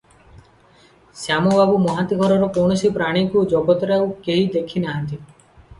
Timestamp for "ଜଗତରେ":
3.55-3.97